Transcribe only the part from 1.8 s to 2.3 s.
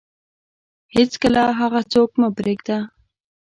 څوک مه